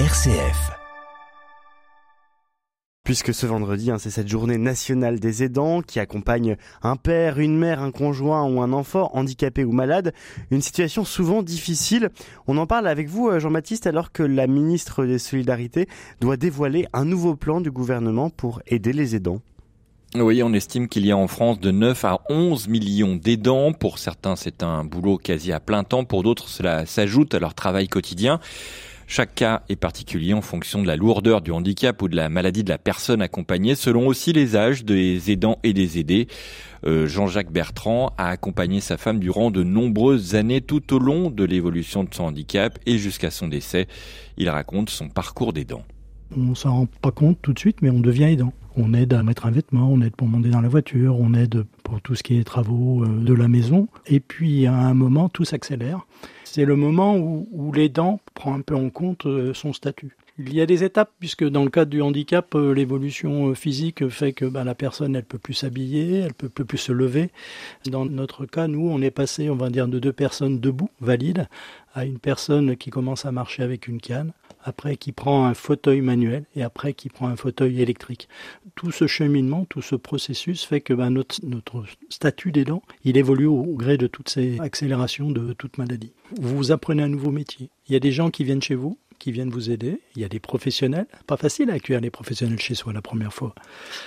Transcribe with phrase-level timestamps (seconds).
[0.00, 0.72] RCF.
[3.04, 7.56] Puisque ce vendredi, hein, c'est cette journée nationale des aidants qui accompagne un père, une
[7.56, 10.12] mère, un conjoint ou un enfant handicapé ou malade,
[10.50, 12.10] une situation souvent difficile.
[12.48, 15.86] On en parle avec vous, euh, Jean-Baptiste, alors que la ministre des Solidarités
[16.20, 19.42] doit dévoiler un nouveau plan du gouvernement pour aider les aidants.
[20.16, 23.72] Oui, on estime qu'il y a en France de 9 à 11 millions d'aidants.
[23.72, 26.04] Pour certains, c'est un boulot quasi à plein temps.
[26.04, 28.40] Pour d'autres, cela s'ajoute à leur travail quotidien.
[29.06, 32.64] Chaque cas est particulier en fonction de la lourdeur du handicap ou de la maladie
[32.64, 36.26] de la personne accompagnée, selon aussi les âges des aidants et des aidés.
[36.86, 41.44] Euh, Jean-Jacques Bertrand a accompagné sa femme durant de nombreuses années tout au long de
[41.44, 43.86] l'évolution de son handicap et jusqu'à son décès.
[44.36, 45.84] Il raconte son parcours d'aidant.
[46.36, 48.52] On s'en rend pas compte tout de suite, mais on devient aidant.
[48.76, 51.64] On aide à mettre un vêtement, on aide pour monter dans la voiture, on aide
[51.84, 53.86] pour tout ce qui est travaux euh, de la maison.
[54.06, 56.06] Et puis à un moment, tout s'accélère.
[56.44, 60.16] C'est le moment où, l'aidant prend un peu en compte euh, son statut.
[60.38, 64.32] Il y a des étapes puisque dans le cadre du handicap, euh, l'évolution physique fait
[64.32, 67.30] que bah, la personne elle peut plus s'habiller, elle peut, peut plus se lever.
[67.86, 71.46] Dans notre cas, nous, on est passé, on va dire, de deux personnes debout, valides,
[71.94, 74.32] à une personne qui commence à marcher avec une canne,
[74.64, 78.28] après qui prend un fauteuil manuel et après qui prend un fauteuil électrique.
[78.74, 83.62] Tout ce cheminement, tout ce processus fait que ben, notre, statut d'aidant, il évolue au
[83.74, 86.12] gré de toutes ces accélérations de toute maladie.
[86.40, 87.70] Vous apprenez un nouveau métier.
[87.86, 90.00] Il y a des gens qui viennent chez vous, qui viennent vous aider.
[90.16, 91.06] Il y a des professionnels.
[91.26, 93.54] Pas facile à accueillir les professionnels chez soi la première fois.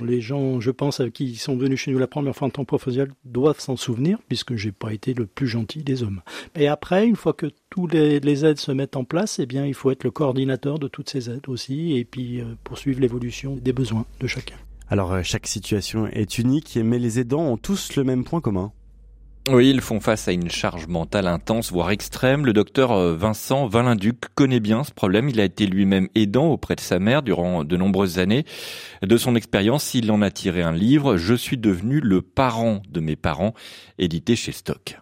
[0.00, 2.68] Les gens, je pense, qui sont venus chez nous la première fois en tant que
[2.68, 6.22] professionnel doivent s'en souvenir, puisque j'ai pas été le plus gentil des hommes.
[6.54, 9.66] Et après, une fois que tous les, les, aides se mettent en place, eh bien,
[9.66, 13.56] il faut être le coordinateur de toutes ces aides aussi, et puis euh, poursuivre l'évolution
[13.56, 14.56] des besoins de chacun.
[14.90, 18.72] Alors, euh, chaque situation est unique, mais les aidants ont tous le même point commun.
[19.50, 22.44] Oui, ils font face à une charge mentale intense, voire extrême.
[22.44, 25.30] Le docteur euh, Vincent Valinduc connaît bien ce problème.
[25.30, 28.44] Il a été lui-même aidant auprès de sa mère durant de nombreuses années.
[29.00, 33.00] De son expérience, il en a tiré un livre, Je suis devenu le parent de
[33.00, 33.54] mes parents,
[33.98, 34.98] édité chez Stock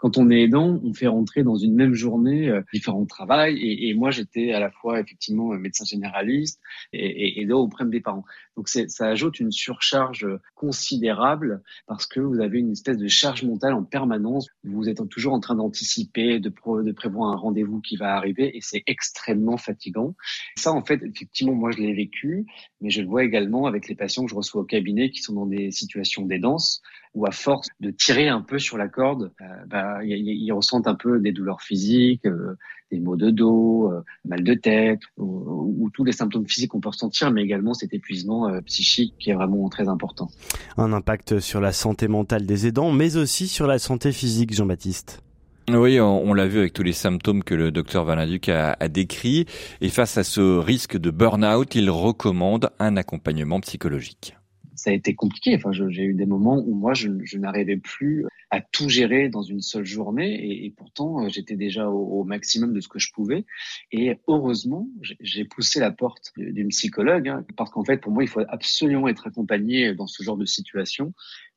[0.00, 3.56] quand on est aidant, on fait rentrer dans une même journée euh, différents travails.
[3.58, 6.60] Et, et moi, j'étais à la fois effectivement médecin généraliste
[6.92, 8.24] et, aidant auprès des parents.
[8.56, 13.74] Donc ça ajoute une surcharge considérable parce que vous avez une espèce de charge mentale
[13.74, 14.48] en permanence.
[14.64, 18.60] Vous êtes toujours en train d'anticiper, de, de prévoir un rendez-vous qui va arriver et
[18.60, 20.14] c'est extrêmement fatigant.
[20.56, 22.46] Ça, en fait, effectivement, moi, je l'ai vécu,
[22.80, 25.34] mais je le vois également avec les patients que je reçois au cabinet qui sont
[25.34, 26.82] dans des situations d'aidance
[27.14, 30.94] où à force de tirer un peu sur la corde, euh, bah, ils ressentent un
[30.94, 32.56] peu des douleurs physiques, euh,
[32.90, 36.80] des maux de dos, euh, mal de tête, ou, ou, tous les symptômes physiques qu'on
[36.80, 40.28] peut ressentir, mais également cet épuisement euh, psychique qui est vraiment très important.
[40.76, 45.22] Un impact sur la santé mentale des aidants, mais aussi sur la santé physique, Jean-Baptiste.
[45.68, 49.46] Oui, on, l'a vu avec tous les symptômes que le docteur Vanaduc a, a décrits.
[49.80, 54.34] Et face à ce risque de burn-out, il recommande un accompagnement psychologique
[54.80, 55.54] ça a été compliqué.
[55.54, 59.60] Enfin, j'ai eu des moments où moi, je, n'arrivais plus à tout gérer dans une
[59.60, 63.44] seule journée, et, pourtant, j'étais déjà au, au, maximum de ce que je pouvais.
[63.92, 64.88] Et heureusement,
[65.20, 69.06] j'ai poussé la porte d'une psychologue, hein, parce qu'en fait, pour moi, il faut absolument
[69.08, 71.12] être accompagné dans ce genre de situation.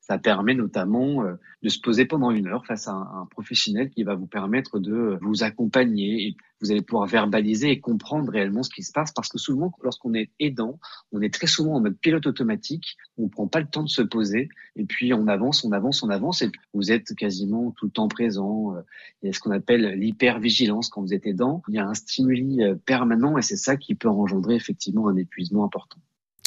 [0.06, 4.04] Ça permet notamment euh, de se poser pendant une heure face à un, professionnel qui
[4.04, 8.70] va vous permettre de vous accompagner et vous allez pouvoir verbaliser et comprendre réellement ce
[8.70, 10.78] qui se passe parce que souvent, lorsqu'on est aidant,
[11.14, 14.02] on est très souvent en mode pilote automatique, on prend pas le temps de se
[14.02, 17.92] poser et puis on avance, on avance, on avance et vous êtes quasiment tout le
[17.92, 18.76] temps présent.
[19.22, 21.64] Il y a ce qu'on appelle l'hypervigilance quand vous êtes aidant.
[21.70, 25.16] Il y a un stimuli euh, permanent et c'est ça qui peut engendrer effectivement un
[25.16, 26.00] épuisement important.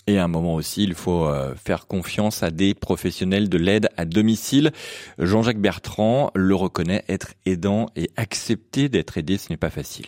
[0.07, 3.89] Et à un moment aussi, il faut euh, faire confiance à des professionnels de l'aide
[3.97, 4.71] à domicile.
[5.19, 10.07] Jean-Jacques Bertrand le reconnaît, être aidant et accepter d'être aidé, ce n'est pas facile.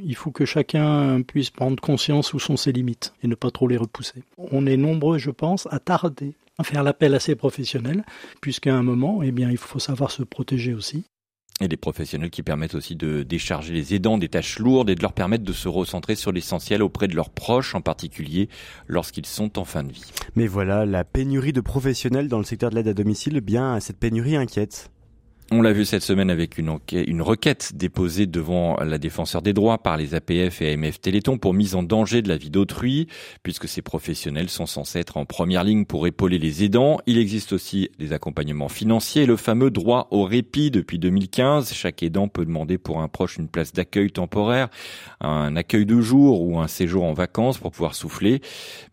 [0.00, 3.66] Il faut que chacun puisse prendre conscience où sont ses limites et ne pas trop
[3.66, 4.22] les repousser.
[4.38, 8.04] On est nombreux, je pense, à tarder à faire l'appel à ces professionnels,
[8.42, 11.04] puisqu'à un moment, eh bien, il faut savoir se protéger aussi
[11.60, 15.02] et des professionnels qui permettent aussi de décharger les aidants des tâches lourdes et de
[15.02, 18.48] leur permettre de se recentrer sur l'essentiel auprès de leurs proches, en particulier
[18.88, 20.10] lorsqu'ils sont en fin de vie.
[20.36, 23.78] Mais voilà, la pénurie de professionnels dans le secteur de l'aide à domicile, eh bien
[23.80, 24.90] cette pénurie inquiète.
[25.52, 26.70] On l'a vu cette semaine avec une,
[27.22, 31.74] requête déposée devant la défenseur des droits par les APF et AMF Téléthon pour mise
[31.74, 33.08] en danger de la vie d'autrui,
[33.42, 37.00] puisque ces professionnels sont censés être en première ligne pour épauler les aidants.
[37.06, 41.72] Il existe aussi des accompagnements financiers, le fameux droit au répit depuis 2015.
[41.72, 44.68] Chaque aidant peut demander pour un proche une place d'accueil temporaire,
[45.20, 48.40] un accueil de jour ou un séjour en vacances pour pouvoir souffler.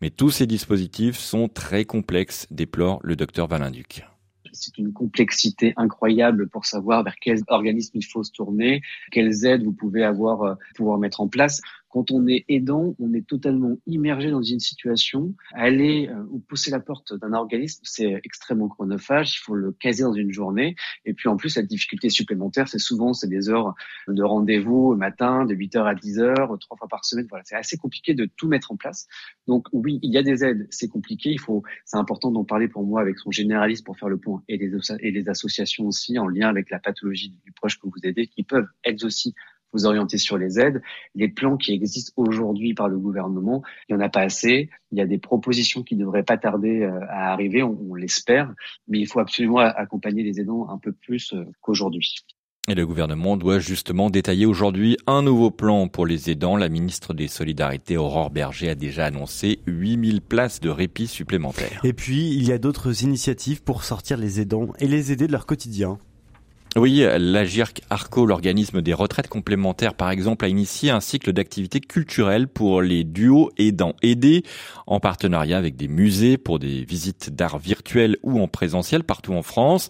[0.02, 4.02] Mais tous ces dispositifs sont très complexes, déplore le docteur Valinduc
[4.52, 9.64] c'est une complexité incroyable pour savoir vers quels organismes il faut se tourner, quelles aides
[9.64, 11.60] vous pouvez avoir, euh, pouvoir mettre en place.
[11.88, 15.34] Quand on est aidant, on est totalement immergé dans une situation.
[15.52, 19.36] Aller euh, ou pousser la porte d'un organisme, c'est extrêmement chronophage.
[19.36, 20.76] Il faut le caser dans une journée.
[21.04, 23.74] Et puis en plus, la difficulté supplémentaire, c'est souvent c'est des heures
[24.06, 27.26] de rendez-vous matin, de 8h à 10h, trois fois par semaine.
[27.28, 29.06] Voilà, c'est assez compliqué de tout mettre en place.
[29.46, 31.30] Donc oui, il y a des aides, c'est compliqué.
[31.30, 34.42] Il faut, c'est important d'en parler pour moi avec son généraliste pour faire le point
[34.48, 34.70] et les,
[35.00, 38.42] et les associations aussi en lien avec la pathologie du proche que vous aidez, qui
[38.42, 39.34] peuvent elles aussi
[39.72, 40.82] vous orienter sur les aides.
[41.14, 44.70] Les plans qui existent aujourd'hui par le gouvernement, il n'y en a pas assez.
[44.92, 48.52] Il y a des propositions qui ne devraient pas tarder euh, à arriver, on, l'espère,
[48.86, 52.14] mais il faut absolument accompagner les aidants un peu plus euh, qu'aujourd'hui.
[52.68, 56.54] Et le gouvernement doit justement détailler aujourd'hui un nouveau plan pour les aidants.
[56.54, 61.80] La ministre des Solidarités, Aurore Berger, a déjà annoncé 8000 places de répit supplémentaires.
[61.82, 65.32] Et puis, il y a d'autres initiatives pour sortir les aidants et les aider de
[65.32, 65.98] leur quotidien.
[66.76, 72.46] Oui, l'Agirc Arco, l'organisme des retraites complémentaires, par exemple, a initié un cycle d'activités culturelles
[72.46, 74.44] pour les duos aidants aidés,
[74.86, 79.42] en partenariat avec des musées pour des visites d'art virtuel ou en présentiel partout en
[79.42, 79.88] France.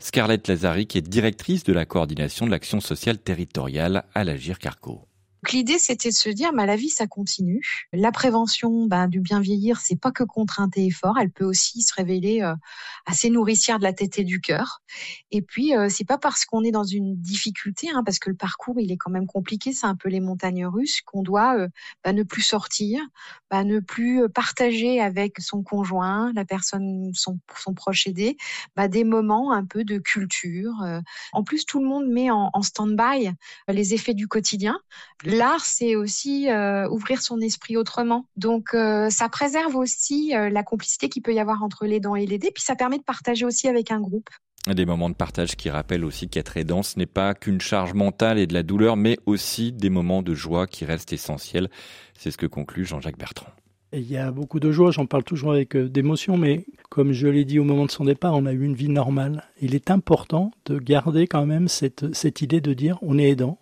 [0.00, 5.06] Scarlett Lazari, qui est directrice de la coordination de l'action sociale territoriale à l'Agirc Arco
[5.52, 7.60] l'idée, c'était de se dire, bah, la vie, ça continue.
[7.92, 11.82] La prévention bah, du bien vieillir, c'est pas que contrainte et effort, elle peut aussi
[11.82, 12.54] se révéler euh,
[13.06, 14.82] assez nourricière de la tête et du cœur.
[15.30, 18.36] Et puis, euh, c'est pas parce qu'on est dans une difficulté, hein, parce que le
[18.36, 21.68] parcours, il est quand même compliqué, c'est un peu les montagnes russes, qu'on doit euh,
[22.04, 23.00] bah, ne plus sortir,
[23.50, 28.36] bah, ne plus partager avec son conjoint, la personne, son, son proche aidé,
[28.88, 30.74] des moments un peu de culture.
[31.32, 33.30] En plus, tout le monde met en stand-by
[33.68, 34.78] les effets du quotidien
[35.36, 38.26] l'art, c'est aussi euh, ouvrir son esprit autrement.
[38.36, 42.26] Donc, euh, ça préserve aussi euh, la complicité qu'il peut y avoir entre l'aidant et
[42.26, 44.28] l'aidé, puis ça permet de partager aussi avec un groupe.
[44.66, 48.38] Des moments de partage qui rappellent aussi qu'être aidant, ce n'est pas qu'une charge mentale
[48.38, 51.70] et de la douleur, mais aussi des moments de joie qui restent essentiels.
[52.18, 53.46] C'est ce que conclut Jean-Jacques Bertrand.
[53.92, 57.44] il y a beaucoup de joie, j'en parle toujours avec d'émotion, mais comme je l'ai
[57.44, 59.44] dit au moment de son départ, on a eu une vie normale.
[59.60, 63.58] Il est important de garder quand même cette, cette idée de dire on est aidant,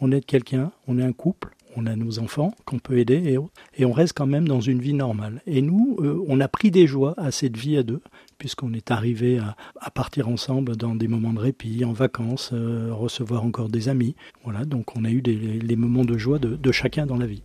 [0.00, 3.38] on aide quelqu'un, on est un couple, on a nos enfants qu'on peut aider et,
[3.80, 5.42] et, on reste quand même dans une vie normale.
[5.46, 8.00] Et nous, euh, on a pris des joies à cette vie à deux,
[8.38, 13.44] puisqu'on est arrivé à, partir ensemble dans des moments de répit, en vacances, euh, recevoir
[13.44, 14.14] encore des amis.
[14.44, 17.42] Voilà, donc on a eu des, les moments de joie de chacun dans la vie.